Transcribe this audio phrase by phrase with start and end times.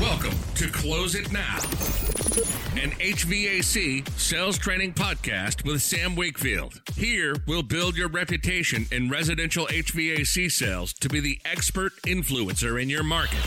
[0.00, 1.56] Welcome to Close It Now,
[2.76, 6.80] an HVAC sales training podcast with Sam Wakefield.
[6.94, 12.88] Here, we'll build your reputation in residential HVAC sales to be the expert influencer in
[12.88, 13.40] your market.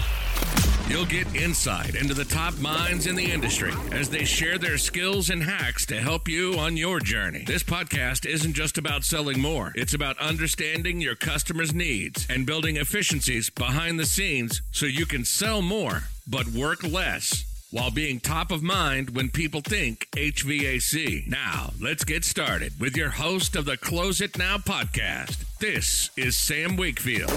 [0.89, 5.29] You'll get insight into the top minds in the industry as they share their skills
[5.29, 7.45] and hacks to help you on your journey.
[7.47, 12.75] This podcast isn't just about selling more, it's about understanding your customers' needs and building
[12.75, 18.51] efficiencies behind the scenes so you can sell more but work less while being top
[18.51, 21.27] of mind when people think HVAC.
[21.27, 25.43] Now, let's get started with your host of the Close It Now podcast.
[25.59, 27.29] This is Sam Wakefield.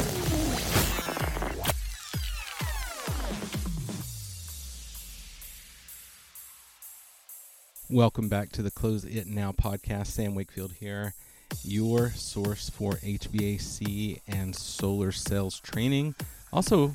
[7.90, 10.06] Welcome back to the Close It Now podcast.
[10.06, 11.14] Sam Wakefield here,
[11.64, 16.14] your source for HVAC and solar sales training.
[16.52, 16.94] Also,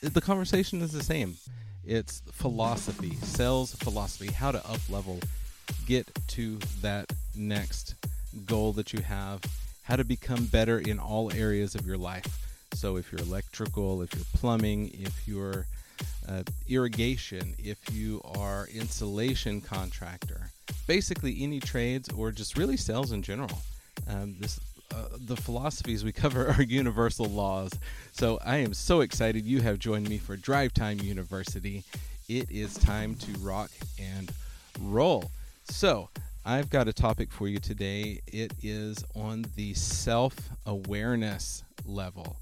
[0.00, 1.36] the conversation is the same.
[1.84, 5.20] It's philosophy, sales philosophy, how to up level,
[5.86, 7.94] get to that next
[8.46, 9.40] goal that you have,
[9.82, 12.46] how to become better in all areas of your life.
[12.74, 15.66] So, if you're electrical, if you're plumbing, if you're
[16.28, 20.50] uh, irrigation, if you are insulation contractor,
[20.86, 23.58] basically any trades or just really sales in general.
[24.08, 24.60] Um, this
[25.18, 27.72] the philosophies we cover are universal laws.
[28.12, 31.84] So I am so excited you have joined me for Drive Time University.
[32.28, 34.32] It is time to rock and
[34.80, 35.30] roll.
[35.64, 36.08] So
[36.44, 38.20] I've got a topic for you today.
[38.26, 40.34] It is on the self
[40.66, 42.36] awareness level.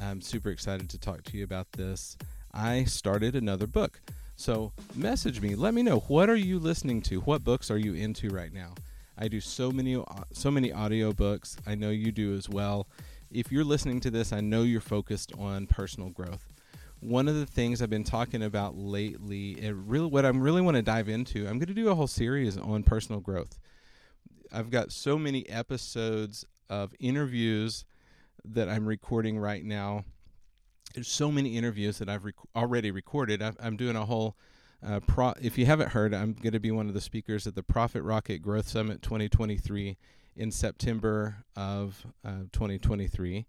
[0.00, 2.16] I'm super excited to talk to you about this.
[2.52, 4.00] I started another book.
[4.36, 5.54] So message me.
[5.54, 7.20] Let me know what are you listening to?
[7.20, 8.74] What books are you into right now?
[9.16, 11.56] I do so many uh, so many audio books.
[11.66, 12.88] I know you do as well.
[13.30, 16.48] If you're listening to this, I know you're focused on personal growth.
[17.00, 20.76] One of the things I've been talking about lately, it really what I really want
[20.76, 23.58] to dive into, I'm going to do a whole series on personal growth.
[24.52, 27.84] I've got so many episodes of interviews
[28.44, 30.04] that I'm recording right now
[30.94, 33.42] there's so many interviews that I've rec- already recorded.
[33.42, 34.36] i am doing a whole.
[34.86, 37.54] Uh, pro- if you haven't heard, I'm going to be one of the speakers at
[37.54, 39.96] the Profit Rocket Growth Summit 2023
[40.36, 43.46] in September of uh, 2023,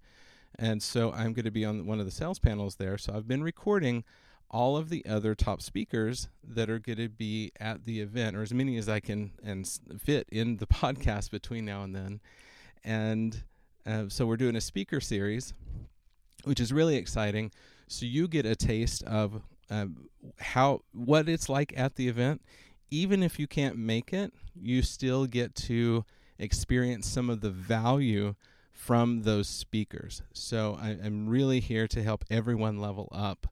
[0.57, 2.97] and so I'm going to be on one of the sales panels there.
[2.97, 4.05] So I've been recording
[4.49, 8.41] all of the other top speakers that are going to be at the event, or
[8.41, 9.69] as many as I can and
[9.99, 12.21] fit in the podcast between now and then,
[12.83, 13.43] and
[13.85, 15.53] uh, so we're doing a speaker series
[16.45, 17.51] which is really exciting.
[17.87, 20.09] So you get a taste of um,
[20.39, 22.41] how what it's like at the event.
[22.91, 26.05] Even if you can't make it, you still get to
[26.37, 28.35] experience some of the value
[28.71, 30.21] from those speakers.
[30.33, 33.47] So I, am really here to help everyone level up.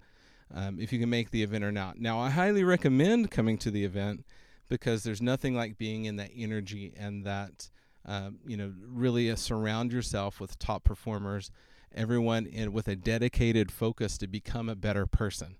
[0.53, 2.00] Um, if you can make the event or not.
[2.00, 4.24] Now, I highly recommend coming to the event
[4.69, 7.72] because there's nothing like being in that energy and that,
[8.06, 11.50] um, you know, really uh, surround yourself with top performers
[11.95, 15.56] everyone in with a dedicated focus to become a better person.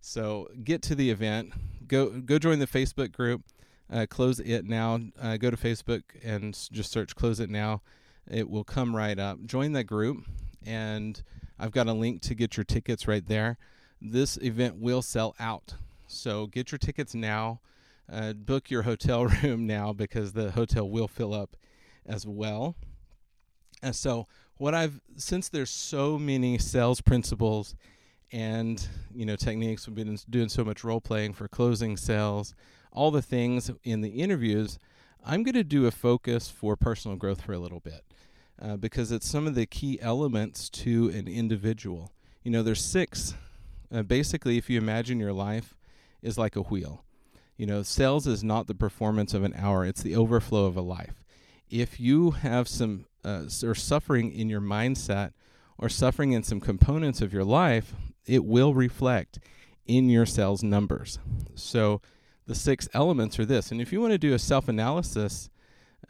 [0.00, 1.52] So get to the event.
[1.86, 3.42] Go go join the Facebook group.
[3.90, 5.00] Uh, close it now.
[5.20, 7.82] Uh, go to Facebook and just search "Close It Now."
[8.30, 9.44] It will come right up.
[9.46, 10.26] Join that group,
[10.66, 11.22] and
[11.58, 13.56] I've got a link to get your tickets right there.
[14.00, 15.74] This event will sell out,
[16.06, 17.60] so get your tickets now.
[18.10, 21.56] Uh, book your hotel room now because the hotel will fill up
[22.06, 22.74] as well.
[23.82, 24.26] And so
[24.56, 27.74] what I've since there's so many sales principles
[28.32, 32.54] and you know techniques we've been doing so much role playing for closing sales
[32.92, 34.78] all the things in the interviews
[35.24, 38.04] i'm going to do a focus for personal growth for a little bit
[38.60, 42.12] uh, because it's some of the key elements to an individual.
[42.42, 43.34] You know there's six
[43.92, 45.74] uh, basically if you imagine your life
[46.22, 47.04] is like a wheel.
[47.56, 50.82] You know sales is not the performance of an hour it's the overflow of a
[50.82, 51.24] life.
[51.70, 55.32] If you have some uh, or suffering in your mindset
[55.76, 57.94] or suffering in some components of your life,
[58.28, 59.38] it will reflect
[59.86, 61.18] in your sales numbers.
[61.54, 62.00] So
[62.46, 63.70] the six elements are this.
[63.70, 65.50] And if you want to do a self analysis,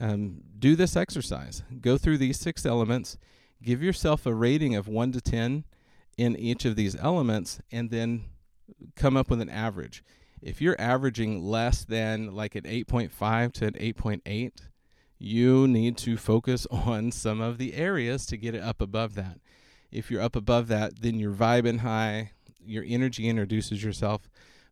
[0.01, 1.63] um, do this exercise.
[1.81, 3.19] Go through these six elements,
[3.63, 5.65] give yourself a rating of 1 to 10
[6.17, 8.25] in each of these elements, and then
[8.97, 10.05] come up with an average.
[10.41, 14.53] If you're averaging less than like an 8.5 to an 8.8,
[15.19, 19.39] you need to focus on some of the areas to get it up above that.
[19.91, 22.33] If you're up above that, then you're vibing high,
[22.65, 24.29] your energy introduces yourself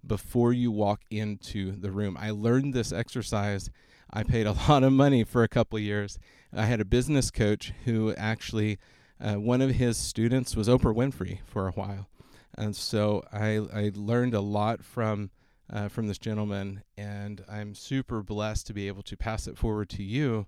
[0.06, 2.16] before you walk into the room.
[2.20, 3.70] I learned this exercise.
[4.12, 6.18] I paid a lot of money for a couple years.
[6.52, 8.78] I had a business coach who actually,
[9.20, 12.08] uh, one of his students was Oprah Winfrey for a while.
[12.56, 15.30] And so I, I learned a lot from
[15.72, 19.88] uh, from this gentleman, and I'm super blessed to be able to pass it forward
[19.90, 20.46] to you.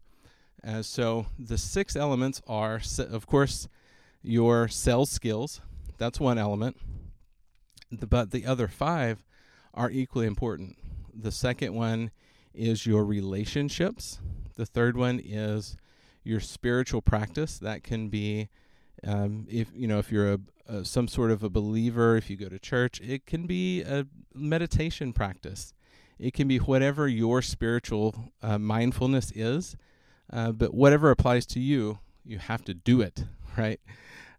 [0.67, 3.69] Uh, so the six elements are, of course,
[4.23, 5.61] your sales skills.
[5.99, 6.77] That's one element.
[7.91, 9.25] The, but the other five
[9.75, 10.77] are equally important.
[11.15, 12.11] The second one
[12.55, 14.21] is your relationships.
[14.57, 15.77] The third one is
[16.25, 17.59] your spiritual practice.
[17.59, 18.49] That can be
[19.07, 22.37] um, if you know if you're a, a, some sort of a believer, if you
[22.37, 25.73] go to church, it can be a meditation practice.
[26.19, 29.77] It can be whatever your spiritual uh, mindfulness is,
[30.33, 33.25] uh, but whatever applies to you, you have to do it,
[33.57, 33.81] right?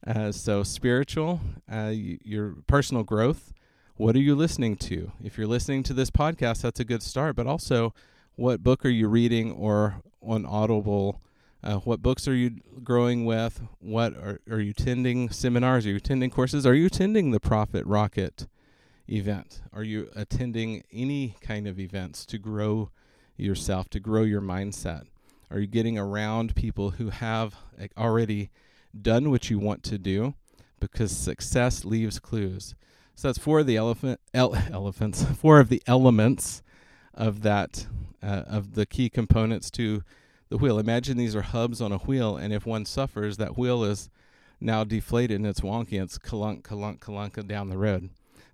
[0.05, 1.41] Uh, so spiritual,
[1.71, 3.53] uh, your personal growth.
[3.95, 5.11] What are you listening to?
[5.21, 7.35] If you're listening to this podcast, that's a good start.
[7.35, 7.93] But also,
[8.35, 11.21] what book are you reading or on Audible?
[11.61, 13.61] Uh, what books are you growing with?
[13.79, 15.85] What are, are you attending seminars?
[15.85, 16.65] Are you attending courses?
[16.65, 18.47] Are you attending the Profit Rocket
[19.09, 19.61] event?
[19.73, 22.91] Are you attending any kind of events to grow
[23.35, 25.07] yourself, to grow your mindset?
[25.51, 27.55] Are you getting around people who have
[27.97, 28.49] already
[28.99, 30.35] done what you want to do?
[30.79, 32.75] Because success leaves clues.
[33.15, 36.61] So that's four of the elephant ele- elephants, four of the elements
[37.13, 37.87] of that
[38.21, 40.03] uh, of the key components to
[40.49, 40.79] the wheel.
[40.79, 44.09] Imagine these are hubs on a wheel, and if one suffers, that wheel is
[44.61, 46.01] now deflated and it's wonky.
[46.01, 48.09] It's kalunk, kalunk, kalunk down the road.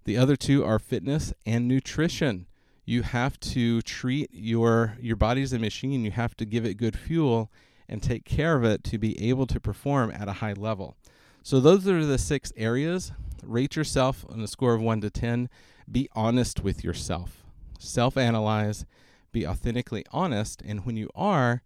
[0.06, 2.46] The other two are fitness and nutrition.
[2.86, 6.06] You have to treat your your body as a machine.
[6.06, 7.52] You have to give it good fuel
[7.90, 10.96] and take care of it to be able to perform at a high level.
[11.44, 13.12] So those are the six areas.
[13.44, 15.50] Rate yourself on a score of 1 to 10.
[15.92, 17.44] Be honest with yourself.
[17.78, 18.86] Self-analyze,
[19.32, 21.62] be authentically honest, and when you are,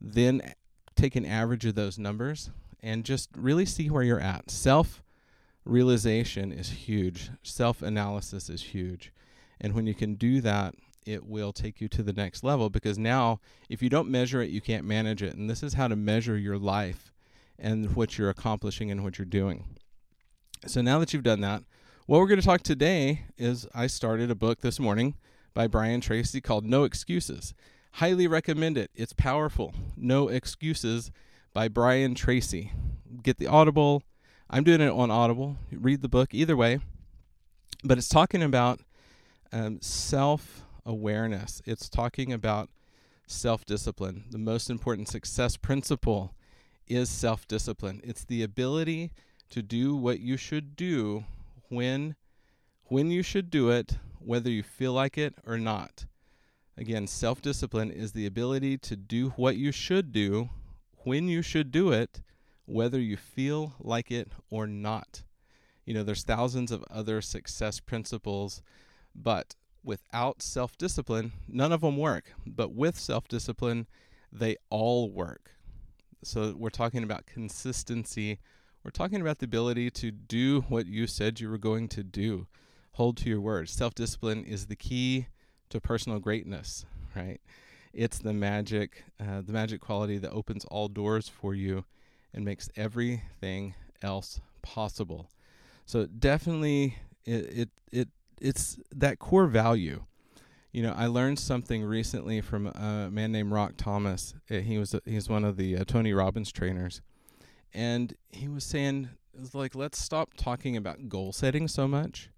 [0.00, 0.42] then
[0.94, 2.50] take an average of those numbers
[2.82, 4.50] and just really see where you're at.
[4.50, 5.02] Self
[5.64, 9.12] realization is huge, self analysis is huge.
[9.60, 10.74] And when you can do that,
[11.06, 14.50] it will take you to the next level because now, if you don't measure it,
[14.50, 15.34] you can't manage it.
[15.34, 17.12] And this is how to measure your life
[17.58, 19.76] and what you're accomplishing and what you're doing.
[20.66, 21.62] So now that you've done that,
[22.06, 25.14] what we're going to talk today is I started a book this morning
[25.54, 27.54] by Brian Tracy called No Excuses.
[27.92, 28.90] Highly recommend it.
[28.94, 29.74] It's powerful.
[29.96, 31.10] No Excuses
[31.54, 32.72] by Brian Tracy.
[33.22, 34.02] Get the Audible.
[34.50, 35.56] I'm doing it on Audible.
[35.72, 36.80] Read the book either way.
[37.82, 38.80] But it's talking about
[39.56, 42.68] um, self awareness, it's talking about
[43.26, 44.24] self discipline.
[44.30, 46.34] The most important success principle
[46.86, 48.00] is self discipline.
[48.04, 49.12] It's the ability
[49.50, 51.24] to do what you should do
[51.68, 52.16] when
[52.84, 56.06] when you should do it whether you feel like it or not
[56.78, 60.50] Again, self discipline is the ability to do what you should do
[61.04, 62.20] when you should do it,
[62.66, 65.22] whether you feel like it or not.
[65.86, 68.60] You know, there's thousands of other success principles,
[69.22, 72.32] but without self discipline, none of them work.
[72.46, 73.86] But with self discipline,
[74.32, 75.52] they all work.
[76.22, 78.40] So we're talking about consistency.
[78.82, 82.46] We're talking about the ability to do what you said you were going to do.
[82.92, 83.68] Hold to your word.
[83.68, 85.28] Self discipline is the key
[85.70, 86.84] to personal greatness,
[87.14, 87.40] right?
[87.92, 91.84] It's the magic, uh, the magic quality that opens all doors for you
[92.34, 95.30] and makes everything else possible.
[95.86, 98.08] So definitely, it it, it
[98.40, 100.04] it's that core value.
[100.72, 104.34] You know, I learned something recently from a man named Rock Thomas.
[104.50, 107.00] Uh, he was he's one of the uh, Tony Robbins trainers,
[107.72, 109.08] and he was saying,
[109.38, 112.28] "It's like let's stop talking about goal setting so much,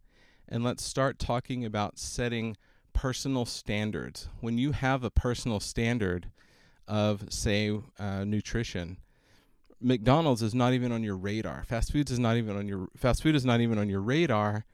[0.49, 2.57] and let's start talking about setting
[2.93, 4.29] personal standards.
[4.41, 6.31] When you have a personal standard
[6.87, 8.99] of, say, uh, nutrition,
[9.81, 11.65] McDonald's is not even on your radar.
[11.65, 14.65] Fast foods is not even on your fast food is not even on your radar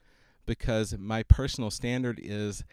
[0.46, 2.64] because my personal standard is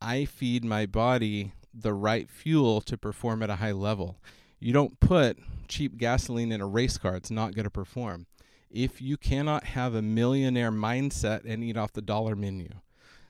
[0.00, 4.18] I feed my body the right fuel to perform at a high level.
[4.58, 8.26] You don't put cheap gasoline in a race car, it's not going to perform.
[8.70, 12.68] If you cannot have a millionaire mindset and eat off the dollar menu,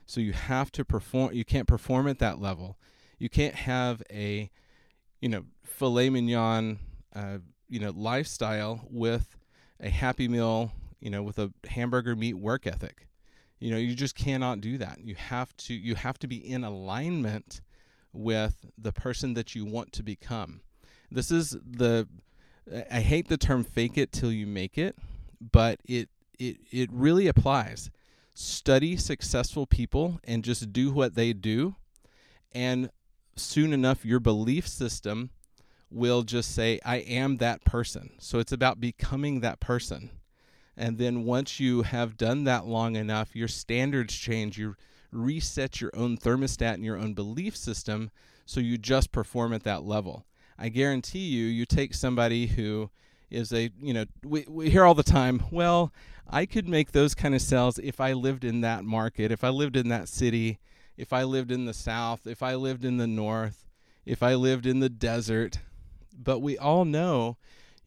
[0.07, 1.33] so you have to perform.
[1.33, 2.77] You can't perform at that level.
[3.19, 4.49] You can't have a,
[5.21, 6.79] you know, filet mignon,
[7.13, 9.35] uh, you know, lifestyle with
[9.81, 13.06] a Happy Meal, you know, with a hamburger meat work ethic.
[13.59, 14.99] You know, you just cannot do that.
[15.03, 15.73] You have to.
[15.73, 17.61] You have to be in alignment
[18.13, 20.61] with the person that you want to become.
[21.11, 22.07] This is the.
[22.91, 24.97] I hate the term "fake it till you make it,"
[25.51, 27.89] but it it it really applies
[28.33, 31.75] study successful people and just do what they do.
[32.51, 32.91] And
[33.35, 35.31] soon enough, your belief system
[35.89, 38.11] will just say, I am that person.
[38.19, 40.11] So it's about becoming that person.
[40.77, 44.57] And then once you have done that long enough, your standards change.
[44.57, 44.75] You
[45.11, 48.11] reset your own thermostat and your own belief system
[48.45, 50.25] so you just perform at that level.
[50.57, 52.89] I guarantee you, you take somebody who
[53.29, 55.91] is a, you know, we, we hear all the time, well,
[56.29, 59.49] I could make those kind of sales if I lived in that market, if I
[59.49, 60.59] lived in that city,
[60.95, 63.67] if I lived in the South, if I lived in the North,
[64.05, 65.59] if I lived in the desert.
[66.17, 67.37] But we all know,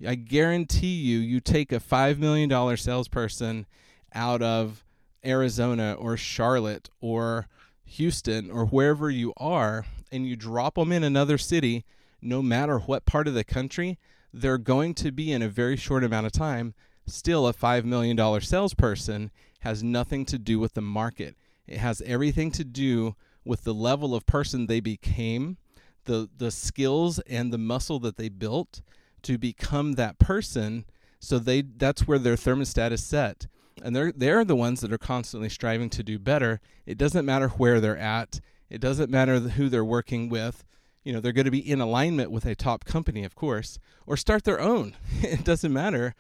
[0.06, 3.66] I guarantee you, you take a $5 million salesperson
[4.14, 4.84] out of
[5.24, 7.48] Arizona or Charlotte or
[7.84, 11.84] Houston or wherever you are, and you drop them in another city,
[12.22, 13.98] no matter what part of the country,
[14.32, 16.74] they're going to be in a very short amount of time
[17.06, 19.30] still a $5 million salesperson
[19.60, 21.36] has nothing to do with the market.
[21.66, 25.58] It has everything to do with the level of person they became,
[26.04, 28.82] the, the skills and the muscle that they built
[29.24, 30.84] to become that person.
[31.18, 33.46] So they that's where their thermostat is set.
[33.82, 36.60] And they're they're the ones that are constantly striving to do better.
[36.86, 38.40] It doesn't matter where they're at.
[38.68, 40.64] It doesn't matter who they're working with.
[41.02, 44.16] You know, they're going to be in alignment with a top company, of course, or
[44.16, 44.94] start their own.
[45.22, 46.14] it doesn't matter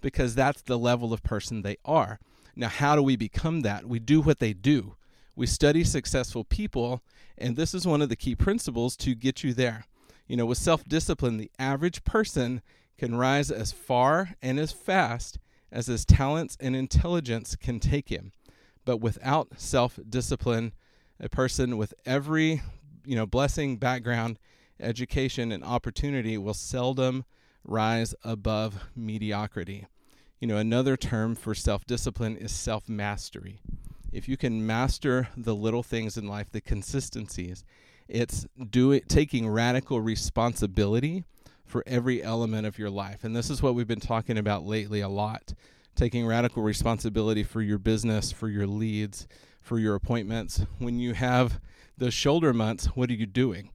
[0.00, 2.18] because that's the level of person they are.
[2.56, 3.86] Now, how do we become that?
[3.86, 4.96] We do what they do.
[5.36, 7.02] We study successful people,
[7.36, 9.86] and this is one of the key principles to get you there.
[10.26, 12.62] You know, with self discipline, the average person
[12.98, 15.38] can rise as far and as fast
[15.70, 18.32] as his talents and intelligence can take him.
[18.84, 20.72] But without self discipline,
[21.20, 22.62] a person with every,
[23.04, 24.38] you know, blessing, background,
[24.80, 27.24] education, and opportunity will seldom
[27.64, 29.86] rise above mediocrity.
[30.40, 33.58] You know, another term for self discipline is self mastery.
[34.12, 37.64] If you can master the little things in life, the consistencies,
[38.08, 41.24] it's doing taking radical responsibility
[41.64, 43.24] for every element of your life.
[43.24, 45.54] And this is what we've been talking about lately a lot.
[45.96, 49.26] Taking radical responsibility for your business, for your leads,
[49.60, 50.62] for your appointments.
[50.78, 51.60] When you have
[51.96, 53.70] those shoulder months, what are you doing?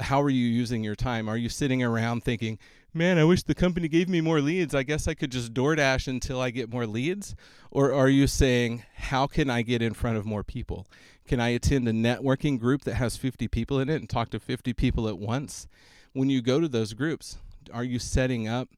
[0.00, 1.28] How are you using your time?
[1.28, 2.58] Are you sitting around thinking,
[2.94, 4.74] man, I wish the company gave me more leads.
[4.74, 7.34] I guess I could just DoorDash until I get more leads?
[7.70, 10.86] Or are you saying, how can I get in front of more people?
[11.26, 14.40] Can I attend a networking group that has 50 people in it and talk to
[14.40, 15.66] 50 people at once?
[16.12, 17.38] When you go to those groups,
[17.72, 18.68] are you setting up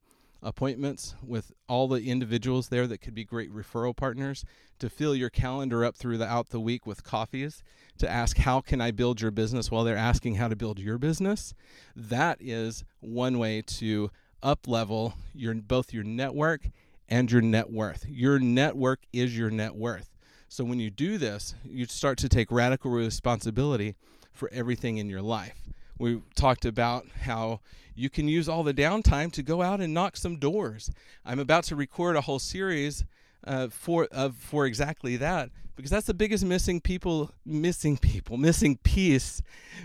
[0.43, 4.45] appointments with all the individuals there that could be great referral partners
[4.78, 7.62] to fill your calendar up throughout the week with coffees
[7.99, 10.99] to ask how can I build your business while they're asking how to build your
[10.99, 11.55] business.
[11.95, 14.11] That is one way to
[14.43, 16.69] up level your both your network
[17.09, 18.05] and your net worth.
[18.09, 20.11] Your network is your net worth.
[20.49, 23.97] So when you do this, you start to take radical responsibility
[24.33, 25.66] for everything in your life.
[25.99, 27.61] We talked about how
[27.95, 30.91] you can use all the downtime to go out and knock some doors.
[31.25, 33.05] I'm about to record a whole series
[33.47, 38.76] uh, for uh, for exactly that because that's the biggest missing people missing people missing
[38.79, 39.43] piece.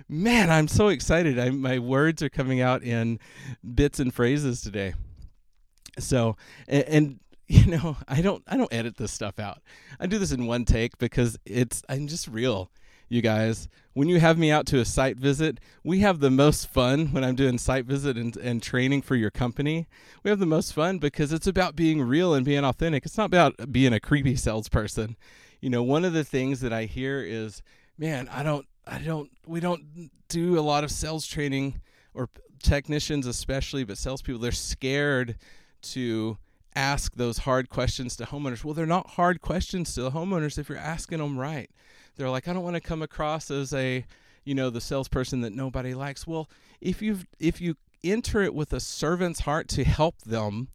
[0.09, 1.39] Man i'm so excited.
[1.39, 3.19] I, my words are coming out in
[3.75, 4.93] bits and phrases today.
[5.99, 6.35] So
[6.67, 7.19] and, and
[7.51, 9.61] you know i don't i don't edit this stuff out.
[9.99, 12.71] I do this in one take because it's i'm just real
[13.11, 16.67] you guys when you have me out to a site visit we have the most
[16.67, 19.87] fun when i'm doing site visit and, and training for your company
[20.23, 23.25] we have the most fun because it's about being real and being authentic it's not
[23.25, 25.15] about being a creepy salesperson
[25.61, 27.61] you know, one of the things that I hear is,
[27.97, 31.81] man, I don't, I don't, we don't do a lot of sales training
[32.15, 32.29] or
[32.61, 35.37] technicians, especially, but salespeople, they're scared
[35.83, 36.39] to
[36.75, 38.63] ask those hard questions to homeowners.
[38.63, 41.69] Well, they're not hard questions to the homeowners if you're asking them right.
[42.15, 44.05] They're like, I don't want to come across as a,
[44.43, 46.27] you know, the salesperson that nobody likes.
[46.27, 46.49] Well,
[46.79, 50.69] if you if you enter it with a servant's heart to help them,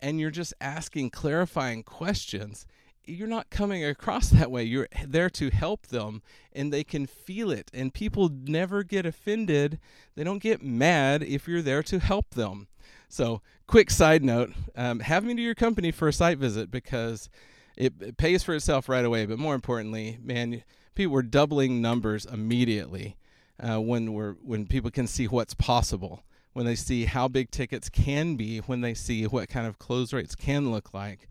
[0.00, 2.66] and you're just asking clarifying questions,
[3.08, 4.64] you're not coming across that way.
[4.64, 7.70] You're there to help them and they can feel it.
[7.72, 9.78] And people never get offended.
[10.14, 12.68] They don't get mad if you're there to help them.
[13.08, 17.30] So, quick side note um, have me to your company for a site visit because
[17.78, 19.24] it, it pays for itself right away.
[19.24, 20.62] But more importantly, man,
[20.94, 23.16] people were doubling numbers immediately
[23.58, 26.22] uh, when, we're, when people can see what's possible.
[26.52, 30.12] When they see how big tickets can be, when they see what kind of close
[30.12, 31.28] rates can look like,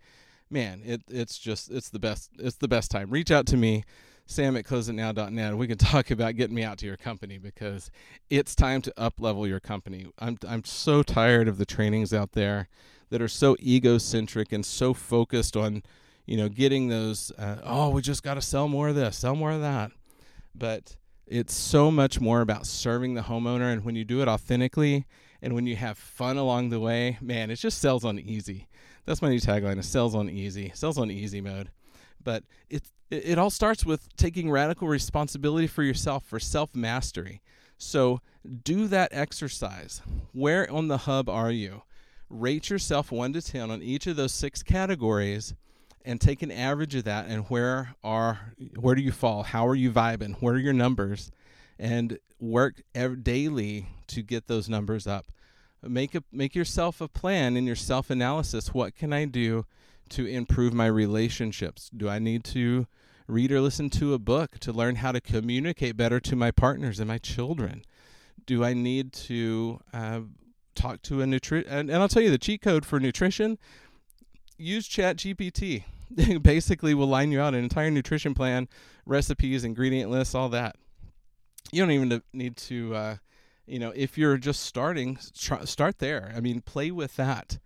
[0.50, 3.10] man, it it's just it's the best it's the best time.
[3.10, 3.84] Reach out to me,
[4.26, 5.58] Sam at closeitnow.net.
[5.58, 7.92] We can talk about getting me out to your company because
[8.30, 10.06] it's time to up level your company.
[10.20, 12.70] I'm I'm so tired of the trainings out there
[13.10, 15.84] that are so egocentric and so focused on,
[16.28, 17.32] you know, getting those.
[17.32, 19.92] Uh, oh, we just got to sell more of this, sell more of that,
[20.54, 25.06] but it's so much more about serving the homeowner and when you do it authentically
[25.42, 28.66] and when you have fun along the way man it just sells on easy
[29.06, 31.72] That's my new tagline: is sales on easy, sells on easy mode.
[32.24, 37.42] But it it all starts with taking radical responsibility for yourself, for self mastery.
[37.78, 38.22] So
[38.64, 40.02] do that exercise.
[40.34, 41.84] Where on the hub are you?
[42.30, 45.54] Rate yourself one to ten on each of those six categories
[46.06, 49.44] and take an average of that and where are where do you fall?
[49.44, 50.42] How are you vibing?
[50.42, 51.32] What are your numbers?
[51.80, 55.28] And work every, daily to get those numbers up.
[55.84, 59.66] Make a make yourself a plan in your self analysis what can i do
[60.10, 61.90] to improve my relationships?
[61.96, 62.88] Do i need to
[63.28, 67.00] read or listen to a book to learn how to communicate better to my partners
[67.00, 67.84] and my children?
[68.46, 70.22] Do i need to uh,
[70.74, 73.58] talk to a nutri and, and i'll tell you the cheat code for nutrition
[74.58, 75.84] use chat gpt
[76.42, 78.68] basically will line you out an entire nutrition plan,
[79.06, 80.76] recipes, ingredient lists, all that.
[81.72, 83.16] You don't even need to, uh,
[83.66, 86.34] you know, if you're just starting, start there.
[86.36, 87.60] I mean, play with that.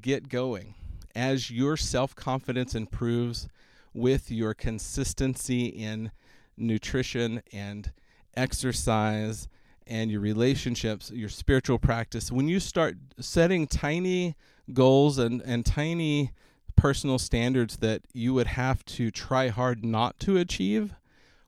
[0.00, 0.74] Get going.
[1.16, 3.48] As your self confidence improves
[3.92, 6.12] with your consistency in
[6.56, 7.92] nutrition and
[8.36, 9.48] exercise
[9.88, 14.36] and your relationships, your spiritual practice, when you start setting tiny
[14.74, 16.32] goals and, and tiny
[16.76, 20.94] personal standards that you would have to try hard not to achieve,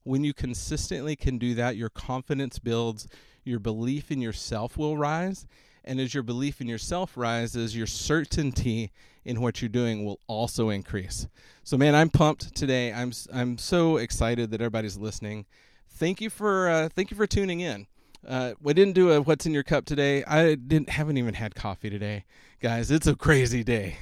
[0.05, 3.07] when you consistently can do that, your confidence builds,
[3.45, 5.47] your belief in yourself will rise.
[5.85, 8.93] And as your belief in yourself rises, your certainty
[9.25, 11.27] in what you're doing will also increase.
[11.65, 12.93] So, man, I'm pumped today.
[12.93, 15.47] I'm I'm so excited that everybody's listening.
[15.91, 17.87] Thank you for uh, thank you for tuning in.
[18.27, 20.23] Uh, we didn't do a what's in your cup today.
[20.25, 22.25] I didn't haven't even had coffee today,
[22.61, 22.91] guys.
[22.91, 23.97] It's a crazy day.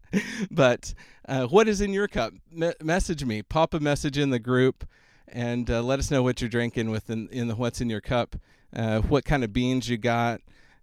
[0.50, 0.92] but
[1.26, 2.34] uh, what is in your cup?
[2.50, 3.42] Me- message me.
[3.42, 4.86] Pop a message in the group,
[5.28, 8.02] and uh, let us know what you're drinking with in, in the what's in your
[8.02, 8.36] cup.
[8.74, 10.40] Uh, what kind of beans you got?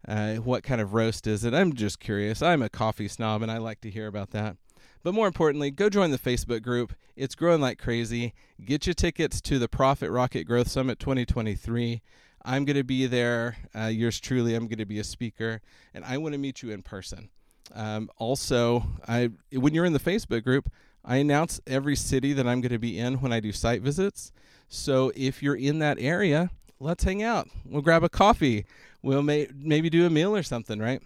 [0.07, 1.53] Uh, what kind of roast is it?
[1.53, 2.41] I'm just curious.
[2.41, 4.57] I'm a coffee snob, and I like to hear about that.
[5.03, 6.93] But more importantly, go join the Facebook group.
[7.15, 8.33] It's growing like crazy.
[8.63, 12.01] Get your tickets to the Profit Rocket Growth Summit 2023.
[12.43, 13.57] I'm going to be there.
[13.75, 15.61] Uh, yours truly, I'm going to be a speaker,
[15.93, 17.29] and I want to meet you in person.
[17.73, 20.71] Um, also, I when you're in the Facebook group,
[21.03, 24.31] I announce every city that I'm going to be in when I do site visits.
[24.67, 27.47] So if you're in that area, let's hang out.
[27.65, 28.65] We'll grab a coffee.
[29.01, 31.01] We'll may, maybe do a meal or something, right?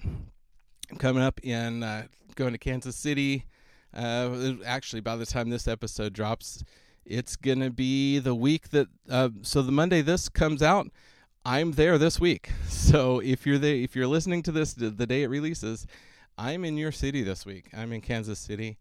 [0.91, 3.45] I'm coming up in uh, going to Kansas City.
[3.93, 6.63] Uh, actually, by the time this episode drops,
[7.05, 8.87] it's gonna be the week that.
[9.09, 10.87] Uh, so the Monday this comes out,
[11.45, 12.51] I'm there this week.
[12.83, 15.87] So if you're if you're listening to this the, the day it releases,
[16.37, 17.69] I'm in your city this week.
[17.75, 18.77] I'm in Kansas City.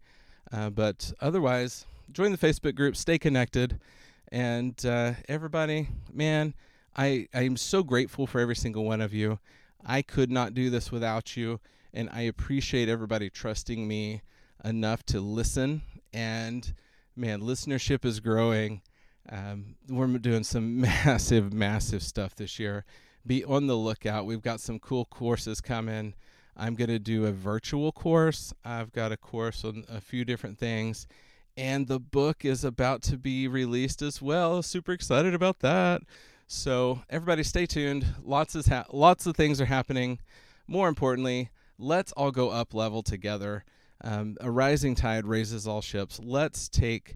[0.51, 3.79] Uh, but otherwise, join the Facebook group, stay connected,
[4.29, 6.53] and uh, everybody, man,
[6.97, 9.39] I I am so grateful for every single one of you.
[9.85, 11.61] I could not do this without you,
[11.93, 14.21] and I appreciate everybody trusting me
[14.65, 15.81] enough to listen.
[16.13, 16.73] And
[17.15, 18.81] man, listenership is growing
[19.29, 22.85] um, we're doing some massive, massive stuff this year.
[23.25, 24.25] Be on the lookout.
[24.25, 26.13] We've got some cool courses coming.
[26.55, 28.53] I'm going to do a virtual course.
[28.63, 31.07] I've got a course on a few different things.
[31.55, 34.61] And the book is about to be released as well.
[34.61, 36.01] Super excited about that.
[36.47, 38.05] So everybody, stay tuned.
[38.23, 40.19] Lots of ha- lots of things are happening.
[40.67, 43.63] More importantly, let's all go up level together.
[44.03, 46.19] Um, a rising tide raises all ships.
[46.21, 47.15] Let's take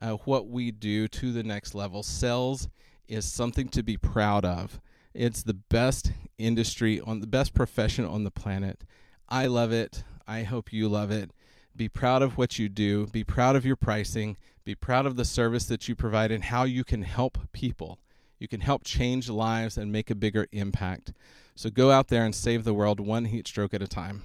[0.00, 2.02] uh, what we do to the next level.
[2.02, 2.68] Sales
[3.08, 4.80] is something to be proud of.
[5.14, 8.84] It's the best industry on the best profession on the planet.
[9.28, 10.04] I love it.
[10.26, 11.30] I hope you love it.
[11.74, 13.06] Be proud of what you do.
[13.06, 14.36] Be proud of your pricing.
[14.64, 17.98] Be proud of the service that you provide and how you can help people.
[18.38, 21.12] You can help change lives and make a bigger impact.
[21.54, 24.24] So go out there and save the world one heat stroke at a time.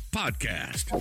[0.11, 0.91] podcast.